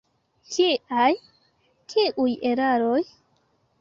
[0.53, 1.11] Kiaj,
[1.93, 3.01] kiuj eraroj?